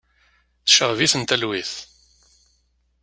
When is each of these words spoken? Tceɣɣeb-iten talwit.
Tceɣɣeb-iten 0.61 1.23
talwit. 1.23 1.71